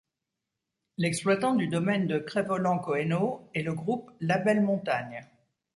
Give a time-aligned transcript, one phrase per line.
[0.97, 5.23] L'exploitant du domaine de Crest-Voland Cohennoz est le groupe Labellemontagne.